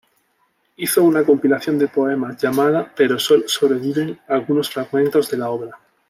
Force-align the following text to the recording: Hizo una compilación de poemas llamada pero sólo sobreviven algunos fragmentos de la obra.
Hizo 0.77 1.03
una 1.03 1.23
compilación 1.23 1.77
de 1.77 1.87
poemas 1.87 2.35
llamada 2.41 2.91
pero 2.95 3.19
sólo 3.19 3.47
sobreviven 3.47 4.19
algunos 4.27 4.67
fragmentos 4.67 5.29
de 5.29 5.37
la 5.37 5.51
obra. 5.51 5.77